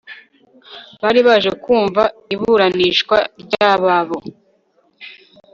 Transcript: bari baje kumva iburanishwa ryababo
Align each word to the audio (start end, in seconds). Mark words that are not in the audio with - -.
bari 1.01 1.19
baje 1.27 1.51
kumva 1.63 2.03
iburanishwa 2.33 3.17
ryababo 3.43 4.17